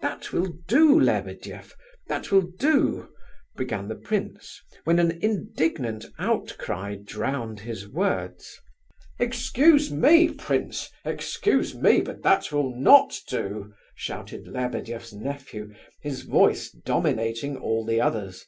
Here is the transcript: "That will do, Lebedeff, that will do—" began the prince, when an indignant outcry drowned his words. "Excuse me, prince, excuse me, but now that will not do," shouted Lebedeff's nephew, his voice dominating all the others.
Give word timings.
"That 0.00 0.32
will 0.32 0.54
do, 0.66 0.98
Lebedeff, 0.98 1.76
that 2.08 2.32
will 2.32 2.42
do—" 2.58 3.10
began 3.54 3.86
the 3.86 3.94
prince, 3.94 4.60
when 4.82 4.98
an 4.98 5.20
indignant 5.22 6.04
outcry 6.18 6.96
drowned 6.96 7.60
his 7.60 7.86
words. 7.86 8.58
"Excuse 9.20 9.92
me, 9.92 10.32
prince, 10.34 10.90
excuse 11.04 11.76
me, 11.76 12.00
but 12.00 12.16
now 12.16 12.22
that 12.24 12.50
will 12.50 12.74
not 12.74 13.16
do," 13.28 13.72
shouted 13.94 14.48
Lebedeff's 14.48 15.12
nephew, 15.12 15.72
his 16.02 16.22
voice 16.22 16.70
dominating 16.72 17.56
all 17.56 17.84
the 17.84 18.00
others. 18.00 18.46